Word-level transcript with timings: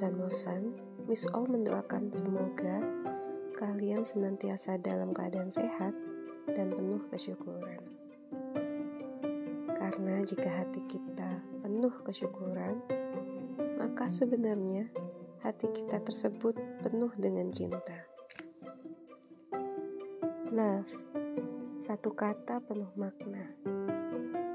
bosan-bosan, 0.00 0.72
Miss 1.12 1.28
All 1.36 1.44
mendoakan 1.44 2.08
semoga 2.08 2.80
kalian 3.60 4.00
senantiasa 4.00 4.80
dalam 4.80 5.12
keadaan 5.12 5.52
sehat 5.52 5.92
dan 6.48 6.72
penuh 6.72 7.04
kesyukuran. 7.12 7.84
Karena 9.76 10.24
jika 10.24 10.48
hati 10.48 10.80
kita 10.88 11.44
penuh 11.60 11.92
kesyukuran, 12.00 12.80
maka 13.76 14.08
sebenarnya 14.08 14.88
hati 15.44 15.68
kita 15.68 16.00
tersebut 16.00 16.56
penuh 16.80 17.12
dengan 17.20 17.52
cinta. 17.52 18.08
Love, 20.48 20.96
satu 21.76 22.16
kata 22.16 22.64
penuh 22.64 22.88
makna. 22.96 23.52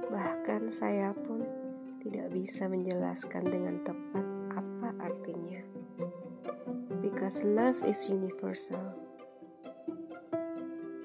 Bahkan 0.10 0.74
saya 0.74 1.14
pun 1.14 1.46
tidak 2.02 2.34
bisa 2.34 2.66
menjelaskan 2.66 3.46
dengan 3.46 3.86
tepat 3.86 4.25
artinya. 5.06 5.62
Because 7.06 7.46
love 7.46 7.78
is 7.86 8.10
universal. 8.10 8.98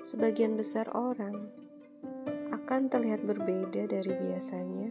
Sebagian 0.01 0.57
besar 0.57 0.89
orang 0.97 1.53
akan 2.51 2.89
terlihat 2.89 3.23
berbeda 3.29 3.85
dari 3.87 4.11
biasanya 4.11 4.91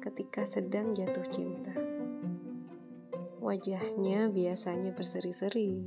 ketika 0.00 0.46
sedang 0.46 0.94
jatuh 0.94 1.26
cinta. 1.34 1.74
Wajahnya 3.42 4.30
biasanya 4.30 4.94
berseri-seri, 4.94 5.86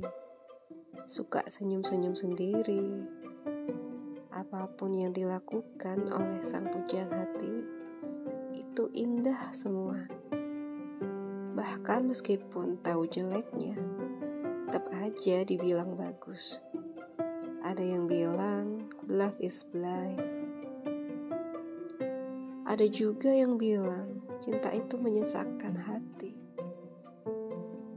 suka 1.08 1.44
senyum-senyum 1.48 2.14
sendiri. 2.14 3.04
Apa 4.30 4.70
pun 4.76 4.94
yang 4.94 5.10
dilakukan 5.10 6.08
oleh 6.08 6.40
sang 6.44 6.68
pujian 6.68 7.10
hati 7.10 7.54
itu 8.54 8.86
indah 8.94 9.50
semua. 9.50 10.19
Bahkan 11.50 12.06
meskipun 12.06 12.78
tahu 12.78 13.10
jeleknya, 13.10 13.74
tetap 14.70 14.86
aja 14.94 15.42
dibilang 15.42 15.98
bagus. 15.98 16.62
Ada 17.66 17.82
yang 17.82 18.06
bilang 18.06 18.86
love 19.10 19.34
is 19.42 19.66
blind. 19.66 20.22
Ada 22.70 22.86
juga 22.86 23.34
yang 23.34 23.58
bilang 23.58 24.22
cinta 24.38 24.70
itu 24.70 24.94
menyesakkan 24.94 25.74
hati. 25.74 26.38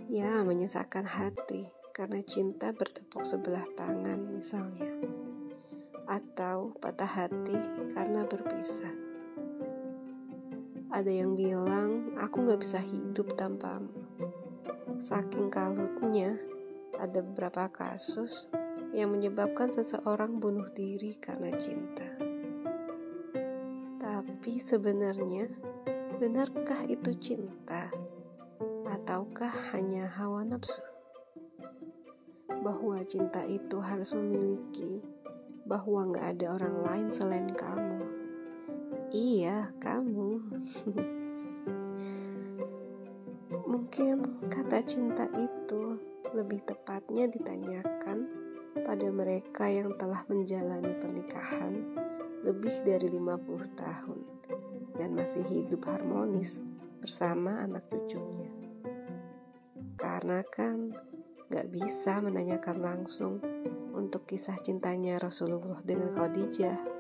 Ya, 0.09 0.41
menyesakkan 0.41 1.05
hati 1.05 1.69
karena 1.93 2.25
cinta 2.25 2.73
bertepuk 2.73 3.21
sebelah 3.21 3.69
tangan 3.77 4.33
misalnya. 4.33 4.89
Atau 6.09 6.73
patah 6.81 7.05
hati 7.05 7.57
karena 7.93 8.25
berpisah. 8.25 9.02
Ada 10.93 11.09
yang 11.09 11.33
bilang, 11.33 12.13
aku 12.21 12.45
gak 12.45 12.61
bisa 12.61 12.77
hidup 12.77 13.33
tanpamu. 13.33 13.89
Saking 15.01 15.49
kalutnya, 15.49 16.37
ada 17.01 17.17
beberapa 17.25 17.65
kasus 17.65 18.45
yang 18.93 19.09
menyebabkan 19.09 19.73
seseorang 19.73 20.37
bunuh 20.37 20.69
diri 20.77 21.17
karena 21.17 21.49
cinta. 21.57 22.05
Tapi 23.97 24.61
sebenarnya, 24.61 25.49
benarkah 26.21 26.85
itu 26.85 27.09
cinta? 27.17 27.89
Ataukah 28.85 29.73
hanya 29.73 30.05
hawa 30.13 30.45
nafsu? 30.45 30.85
Bahwa 32.61 33.01
cinta 33.09 33.41
itu 33.49 33.81
harus 33.81 34.13
memiliki, 34.13 35.01
bahwa 35.65 36.05
gak 36.13 36.37
ada 36.37 36.53
orang 36.53 36.77
lain 36.85 37.07
selain 37.09 37.49
kamu 37.49 37.82
Iya, 39.13 39.69
kamu. 39.77 40.41
Mungkin 43.69 44.15
kata 44.49 44.81
cinta 44.89 45.29
itu 45.37 46.01
lebih 46.33 46.65
tepatnya 46.65 47.29
ditanyakan 47.29 48.25
pada 48.73 49.07
mereka 49.13 49.69
yang 49.69 49.93
telah 50.01 50.25
menjalani 50.25 50.97
pernikahan 50.97 51.93
lebih 52.41 52.73
dari 52.81 53.05
50 53.13 53.77
tahun 53.77 54.19
dan 54.97 55.13
masih 55.13 55.45
hidup 55.45 55.85
harmonis 55.85 56.57
bersama 56.97 57.61
anak 57.61 57.85
cucunya. 57.93 58.49
Karena 59.93 60.41
kan 60.41 60.89
gak 61.53 61.69
bisa 61.69 62.17
menanyakan 62.17 62.77
langsung 62.81 63.37
untuk 63.93 64.25
kisah 64.25 64.57
cintanya 64.57 65.21
Rasulullah 65.21 65.85
dengan 65.85 66.17
Khadijah 66.17 66.92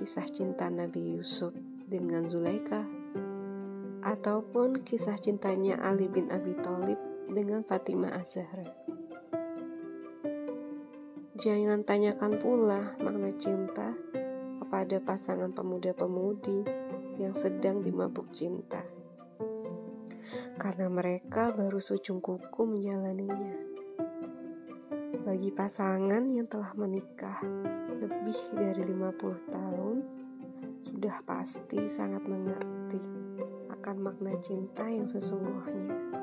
kisah 0.00 0.24
cinta 0.32 0.72
Nabi 0.72 1.20
Yusuf 1.20 1.52
dengan 1.84 2.24
Zulaika, 2.24 2.88
ataupun 4.00 4.80
kisah 4.80 5.20
cintanya 5.20 5.76
Ali 5.76 6.08
bin 6.08 6.32
Abi 6.32 6.56
Thalib 6.56 6.96
dengan 7.28 7.60
Fatimah 7.60 8.16
Az-Zahra. 8.16 8.64
Jangan 11.36 11.84
tanyakan 11.84 12.40
pula 12.40 12.96
makna 13.04 13.28
cinta 13.36 13.92
kepada 14.64 15.04
pasangan 15.04 15.52
pemuda-pemudi 15.52 16.64
yang 17.20 17.36
sedang 17.36 17.84
dimabuk 17.84 18.32
cinta. 18.32 18.80
Karena 20.56 20.88
mereka 20.88 21.52
baru 21.52 21.76
sujung 21.76 22.24
kuku 22.24 22.64
menjalaninya. 22.64 23.69
Bagi 25.30 25.54
pasangan 25.54 26.26
yang 26.34 26.50
telah 26.50 26.74
menikah 26.74 27.38
lebih 28.02 28.34
dari 28.50 28.82
50 28.82 29.54
tahun 29.54 30.02
sudah 30.82 31.22
pasti 31.22 31.86
sangat 31.86 32.26
mengerti 32.26 32.98
akan 33.70 34.10
makna 34.10 34.34
cinta 34.42 34.82
yang 34.90 35.06
sesungguhnya. 35.06 36.18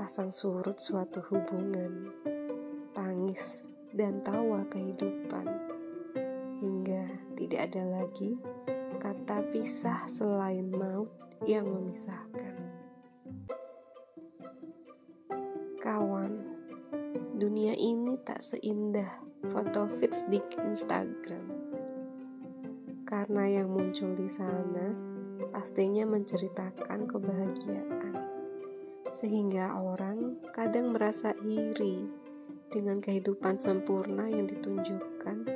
Pasang 0.00 0.32
surut 0.32 0.80
suatu 0.80 1.20
hubungan, 1.28 2.08
tangis 2.96 3.68
dan 3.92 4.24
tawa 4.24 4.64
kehidupan, 4.72 5.44
hingga 6.56 7.04
tidak 7.36 7.68
ada 7.68 8.00
lagi 8.00 8.40
kata 8.96 9.44
pisah 9.52 10.08
selain 10.08 10.72
maut 10.72 11.12
yang 11.44 11.68
memisahkan. 11.68 12.56
Kawan, 15.84 16.49
dunia 17.40 17.72
ini 17.72 18.20
tak 18.20 18.44
seindah 18.44 19.08
foto 19.48 19.88
feeds 19.96 20.28
di 20.28 20.36
Instagram. 20.60 21.48
Karena 23.08 23.48
yang 23.48 23.72
muncul 23.72 24.12
di 24.12 24.28
sana 24.28 24.92
pastinya 25.48 26.04
menceritakan 26.04 27.08
kebahagiaan. 27.08 28.14
Sehingga 29.08 29.72
orang 29.72 30.36
kadang 30.52 30.92
merasa 30.92 31.32
iri 31.40 32.04
dengan 32.68 33.00
kehidupan 33.00 33.56
sempurna 33.56 34.28
yang 34.28 34.44
ditunjukkan 34.44 35.48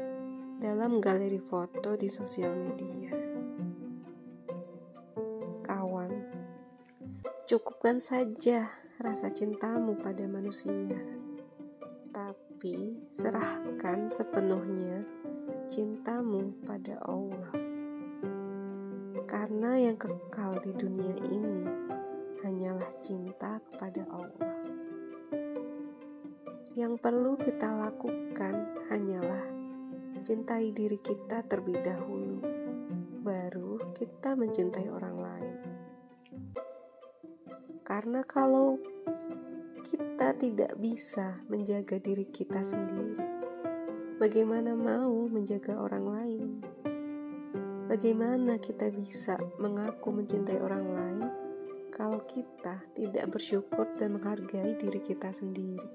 dalam 0.65 1.05
galeri 1.05 1.39
foto 1.39 2.01
di 2.01 2.09
sosial 2.09 2.57
media. 2.57 3.13
Kawan, 5.69 6.13
cukupkan 7.45 8.01
saja 8.01 8.73
rasa 8.97 9.29
cintamu 9.37 10.01
pada 10.01 10.25
manusia 10.25 11.24
tapi 12.65 12.97
serahkan 13.13 14.09
sepenuhnya 14.09 15.05
cintamu 15.69 16.49
pada 16.65 16.97
Allah. 17.05 17.53
Karena 19.29 19.77
yang 19.77 20.01
kekal 20.01 20.65
di 20.65 20.73
dunia 20.73 21.13
ini 21.29 21.69
hanyalah 22.41 22.89
cinta 23.05 23.61
kepada 23.69 24.09
Allah. 24.09 24.57
Yang 26.73 27.05
perlu 27.05 27.37
kita 27.37 27.69
lakukan 27.69 28.81
hanyalah 28.89 29.45
cintai 30.25 30.73
diri 30.73 30.97
kita 31.05 31.45
terlebih 31.45 31.85
dahulu, 31.85 32.41
baru 33.21 33.93
kita 33.93 34.33
mencintai 34.41 34.89
orang 34.89 35.17
lain. 35.21 35.57
Karena 37.85 38.25
kalau 38.25 38.94
kita 39.95 40.35
tidak 40.35 40.75
bisa 40.83 41.39
menjaga 41.47 42.03
diri 42.03 42.27
kita 42.27 42.67
sendiri. 42.67 43.15
Bagaimana 44.19 44.75
mau 44.75 45.31
menjaga 45.31 45.79
orang 45.79 46.07
lain? 46.11 46.49
Bagaimana 47.87 48.59
kita 48.59 48.91
bisa 48.91 49.39
mengaku 49.63 50.11
mencintai 50.11 50.59
orang 50.59 50.83
lain 50.83 51.27
kalau 51.95 52.27
kita 52.27 52.83
tidak 52.99 53.31
bersyukur 53.31 53.87
dan 53.95 54.19
menghargai 54.19 54.75
diri 54.83 54.99
kita 54.99 55.31
sendiri? 55.31 55.87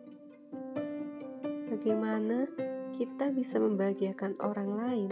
Bagaimana 1.68 2.48
kita 2.96 3.36
bisa 3.36 3.60
membahagiakan 3.60 4.40
orang 4.40 4.70
lain 4.80 5.12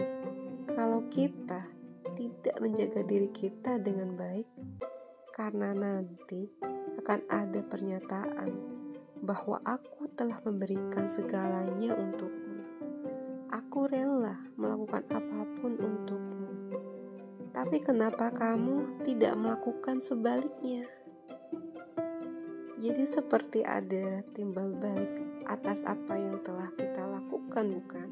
kalau 0.72 1.04
kita 1.12 1.68
tidak 2.16 2.56
menjaga 2.56 3.04
diri 3.04 3.28
kita 3.36 3.76
dengan 3.84 4.16
baik? 4.16 4.48
Karena 5.36 5.76
nanti 5.76 6.48
akan 7.04 7.20
ada 7.28 7.60
pernyataan 7.68 8.77
bahwa 9.22 9.58
aku 9.66 10.06
telah 10.14 10.38
memberikan 10.46 11.10
segalanya 11.10 11.94
untukmu. 11.94 12.62
Aku 13.48 13.88
rela 13.88 14.38
melakukan 14.54 15.04
apa 15.10 15.40
pun 15.58 15.72
untukmu. 15.74 16.50
Tapi 17.50 17.82
kenapa 17.82 18.30
kamu 18.30 19.02
tidak 19.02 19.34
melakukan 19.34 19.98
sebaliknya? 19.98 20.86
Jadi 22.78 23.04
seperti 23.10 23.66
ada 23.66 24.22
timbal 24.30 24.70
balik 24.78 25.42
atas 25.50 25.82
apa 25.82 26.14
yang 26.14 26.38
telah 26.46 26.70
kita 26.78 27.02
lakukan 27.02 27.66
bukan? 27.74 28.08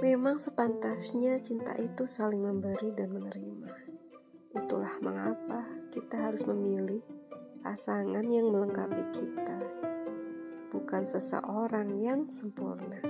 Memang 0.00 0.36
sepantasnya 0.36 1.40
cinta 1.40 1.76
itu 1.80 2.04
saling 2.04 2.40
memberi 2.44 2.92
dan 2.92 3.12
menerima. 3.12 3.72
Itulah 4.56 4.96
mengapa 5.00 5.64
kita 5.92 6.28
harus 6.28 6.44
memilih 6.48 7.04
pasangan 7.60 8.26
yang 8.28 8.48
melengkapi 8.48 9.04
kita, 9.14 9.58
bukan 10.72 11.04
seseorang 11.08 11.96
yang 11.96 12.28
sempurna. 12.28 13.00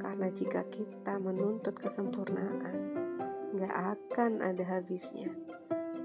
Karena 0.00 0.28
jika 0.32 0.64
kita 0.68 1.20
menuntut 1.20 1.76
kesempurnaan, 1.76 2.76
nggak 3.56 3.74
akan 3.74 4.44
ada 4.44 4.64
habisnya 4.64 5.32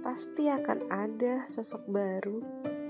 pasti 0.06 0.54
akan 0.54 0.86
ada 0.94 1.50
sosok 1.50 1.90
baru 1.90 2.38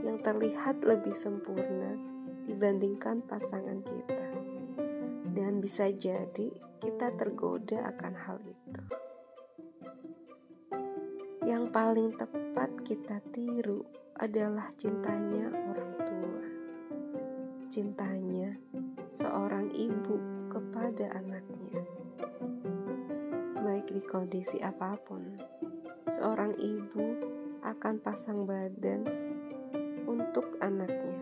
yang 0.03 0.19
terlihat 0.19 0.83
lebih 0.83 1.15
sempurna 1.15 1.95
dibandingkan 2.44 3.24
pasangan 3.24 3.80
kita. 3.80 4.27
Dan 5.31 5.63
bisa 5.63 5.88
jadi 5.95 6.51
kita 6.83 7.15
tergoda 7.15 7.88
akan 7.88 8.13
hal 8.19 8.44
itu. 8.44 9.04
Yang 11.45 11.69
paling 11.69 12.09
tepat 12.18 12.74
kita 12.81 13.21
tiru 13.30 13.86
adalah 14.18 14.65
cintanya 14.81 15.53
orang 15.53 15.94
tua. 16.01 16.45
Cintanya 17.69 18.57
seorang 19.13 19.69
ibu 19.69 20.18
kepada 20.50 21.06
anaknya. 21.13 21.86
Baik 23.62 23.94
di 23.94 24.01
kondisi 24.01 24.57
apa 24.57 24.97
pun 24.97 25.38
seorang 26.09 26.57
ibu 26.57 27.13
akan 27.62 28.01
pasang 28.01 28.50
badan 28.50 29.06
untuk 30.09 30.57
anaknya. 30.65 31.21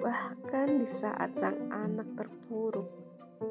Bahkan 0.00 0.80
di 0.80 0.88
saat 0.88 1.36
sang 1.36 1.68
anak 1.68 2.08
terpuruk 2.16 2.88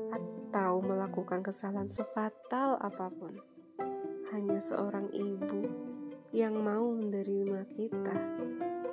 atau 0.09 0.81
melakukan 0.81 1.45
kesalahan 1.45 1.93
sefatal 1.93 2.81
apa 2.81 3.05
pun, 3.13 3.37
hanya 4.31 4.63
seorang 4.63 5.11
ibu 5.11 5.67
yang 6.31 6.55
mau 6.55 6.87
menerima 6.95 7.67
kita 7.67 8.15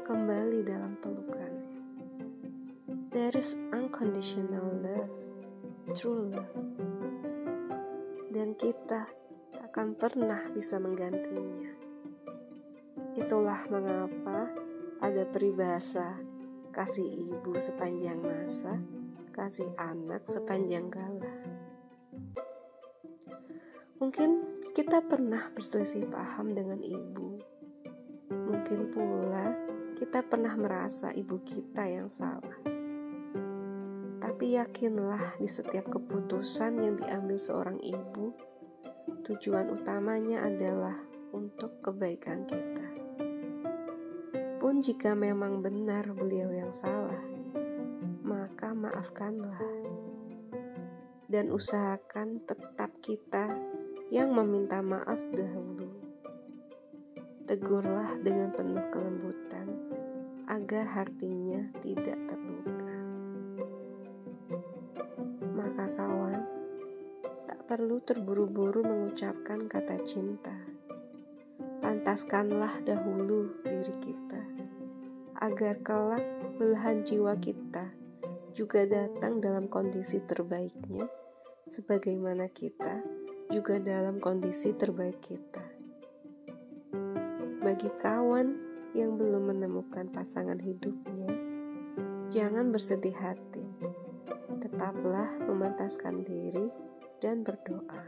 kembali 0.02 0.66
dalam 0.66 0.98
pelukannya. 0.98 1.78
There 3.14 3.38
is 3.38 3.54
unconditional 3.70 4.66
love, 4.82 5.14
true 5.94 6.34
love. 6.34 6.58
Dan 8.34 8.58
kita 8.58 9.06
akan 9.70 9.94
pernah 9.94 10.42
bisa 10.50 10.82
menggantinya. 10.82 11.70
Itulah 13.14 13.62
mengapa 13.70 14.50
ada 14.98 15.22
peribahasa 15.22 16.18
kasih 16.74 17.30
ibu 17.30 17.54
sepanjang 17.62 18.18
masa, 18.18 18.74
kasih 19.30 19.70
anak 19.78 20.26
sepanjang 20.26 20.90
kala. 20.90 21.34
Mungkin 24.02 24.57
kita 24.78 25.02
pernah 25.02 25.50
berselisih 25.58 26.06
paham 26.06 26.54
dengan 26.54 26.78
ibu. 26.78 27.34
Mungkin 28.30 28.94
pula 28.94 29.50
kita 29.98 30.22
pernah 30.22 30.54
merasa 30.54 31.10
ibu 31.10 31.42
kita 31.42 31.82
yang 31.82 32.06
salah. 32.06 32.62
Tapi 34.22 34.54
yakinlah 34.54 35.34
di 35.42 35.50
setiap 35.50 35.90
keputusan 35.90 36.78
yang 36.78 36.94
diambil 36.94 37.42
seorang 37.42 37.82
ibu, 37.82 38.30
tujuan 39.26 39.66
utamanya 39.74 40.46
adalah 40.46 40.94
untuk 41.34 41.82
kebaikan 41.82 42.46
kita. 42.46 42.86
Pun 44.62 44.78
jika 44.78 45.18
memang 45.18 45.58
benar 45.58 46.06
beliau 46.14 46.54
yang 46.54 46.70
salah, 46.70 47.18
maka 48.22 48.78
maafkanlah 48.78 49.58
dan 51.26 51.50
usahakan 51.50 52.46
tetap 52.46 52.94
kita 53.02 53.58
yang 54.08 54.32
meminta 54.32 54.80
maaf 54.80 55.20
dahulu. 55.36 55.92
Tegurlah 57.44 58.16
dengan 58.24 58.48
penuh 58.56 58.84
kelembutan 58.88 59.68
agar 60.48 60.88
hatinya 60.88 61.60
tidak 61.84 62.16
terluka. 62.24 62.96
Maka 65.52 65.84
kawan, 65.92 66.40
perlu 67.68 68.00
terburu-buru 68.00 68.80
mengucapkan 68.80 69.68
kata 69.68 70.00
cinta. 70.08 70.56
Pantaskanlah 71.84 72.80
dahulu 72.88 73.60
diri 73.60 73.96
kita, 74.00 74.40
agar 75.36 75.76
kelak 75.84 76.24
belahan 76.56 77.04
jiwa 77.04 77.36
kita 77.36 77.92
juga 78.56 78.88
datang 78.88 79.44
dalam 79.44 79.68
kondisi 79.68 80.16
terbaiknya, 80.24 81.04
sebagaimana 81.68 82.48
kita 82.48 83.17
juga 83.48 83.80
dalam 83.80 84.20
kondisi 84.20 84.76
terbaik 84.76 85.24
kita. 85.24 85.64
Bagi 87.64 87.88
kawan 87.96 88.52
yang 88.92 89.16
belum 89.16 89.56
menemukan 89.56 90.12
pasangan 90.12 90.60
hidupnya, 90.60 91.32
jangan 92.28 92.68
bersedih 92.68 93.16
hati. 93.16 93.64
Tetaplah 94.60 95.32
memantaskan 95.48 96.28
diri 96.28 96.68
dan 97.24 97.40
berdoa. 97.40 98.04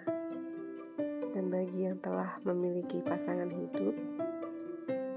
Dan 1.32 1.48
bagi 1.48 1.88
yang 1.88 1.96
telah 2.04 2.36
memiliki 2.44 3.00
pasangan 3.00 3.48
hidup, 3.48 3.96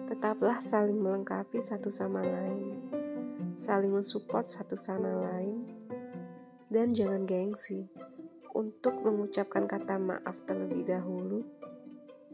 tetaplah 0.07 0.63
saling 0.63 1.03
melengkapi 1.03 1.59
satu 1.59 1.91
sama 1.91 2.23
lain, 2.23 2.79
saling 3.59 3.91
mensupport 3.91 4.47
satu 4.47 4.79
sama 4.79 5.09
lain, 5.09 5.67
dan 6.71 6.95
jangan 6.95 7.27
gengsi 7.27 7.91
untuk 8.53 9.01
mengucapkan 9.01 9.65
kata 9.65 9.97
maaf 9.97 10.41
terlebih 10.45 10.85
dahulu 10.85 11.45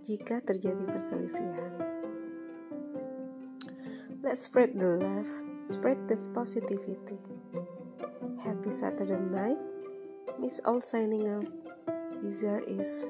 jika 0.04 0.40
terjadi 0.44 0.84
perselisihan. 0.88 1.74
Let's 4.20 4.48
spread 4.48 4.76
the 4.76 5.00
love, 5.00 5.32
spread 5.68 5.98
the 6.12 6.20
positivity. 6.36 7.20
Happy 8.44 8.72
Saturday 8.72 9.20
night. 9.32 9.60
Miss 10.40 10.64
all 10.64 10.80
signing 10.80 11.28
out. 11.28 11.48
Bizarre 12.24 12.64
is. 12.68 13.08